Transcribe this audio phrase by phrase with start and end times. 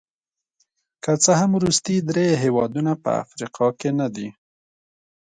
[1.03, 4.27] که څه هم وروستي درې هېوادونه په افریقا کې نه دي.